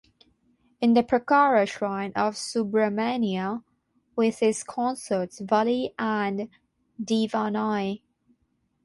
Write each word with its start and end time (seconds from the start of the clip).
In 0.79 0.95
the 0.95 1.03
prakara 1.03 1.67
shrine 1.69 2.11
of 2.15 2.33
Subramania 2.33 3.63
with 4.15 4.39
his 4.39 4.63
consorts 4.63 5.37
Valli 5.37 5.93
and 5.99 6.49
Deivanai. 6.99 8.01